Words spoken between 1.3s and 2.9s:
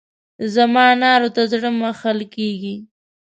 ته زړه مښل کېږي.